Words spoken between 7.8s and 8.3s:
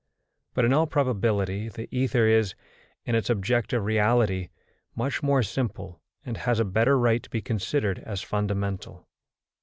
as